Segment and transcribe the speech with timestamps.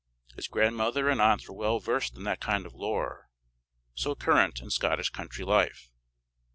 [0.35, 3.29] His grandmother and aunts were well versed in that kind of lore,
[3.93, 5.91] so current in Scottish country life.